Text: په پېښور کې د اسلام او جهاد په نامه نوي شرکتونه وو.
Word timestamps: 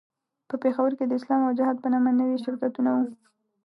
په 0.49 0.55
پېښور 0.63 0.91
کې 0.97 1.05
د 1.07 1.11
اسلام 1.19 1.41
او 1.47 1.55
جهاد 1.59 1.77
په 1.81 1.87
نامه 1.93 2.09
نوي 2.19 2.37
شرکتونه 2.45 2.89
وو. 2.95 3.05